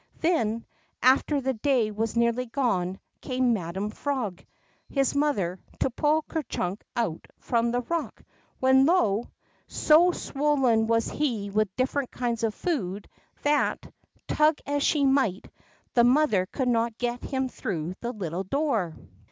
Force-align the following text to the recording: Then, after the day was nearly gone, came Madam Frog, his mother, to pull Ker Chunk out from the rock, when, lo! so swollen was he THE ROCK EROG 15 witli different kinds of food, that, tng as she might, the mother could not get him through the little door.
Then, 0.21 0.65
after 1.03 1.39
the 1.39 1.53
day 1.53 1.91
was 1.91 2.15
nearly 2.17 2.47
gone, 2.47 2.99
came 3.21 3.53
Madam 3.53 3.91
Frog, 3.91 4.43
his 4.89 5.13
mother, 5.13 5.59
to 5.79 5.91
pull 5.91 6.23
Ker 6.23 6.41
Chunk 6.41 6.83
out 6.95 7.27
from 7.37 7.69
the 7.69 7.81
rock, 7.81 8.23
when, 8.59 8.87
lo! 8.87 9.29
so 9.67 10.11
swollen 10.11 10.87
was 10.87 11.07
he 11.07 11.17
THE 11.17 11.17
ROCK 11.19 11.21
EROG 11.21 11.47
15 11.51 11.53
witli 11.53 11.69
different 11.77 12.09
kinds 12.13 12.43
of 12.43 12.55
food, 12.55 13.07
that, 13.43 13.93
tng 14.27 14.59
as 14.65 14.81
she 14.81 15.05
might, 15.05 15.51
the 15.93 16.03
mother 16.03 16.47
could 16.47 16.67
not 16.67 16.97
get 16.97 17.23
him 17.23 17.47
through 17.47 17.93
the 18.01 18.11
little 18.11 18.43
door. 18.43 18.95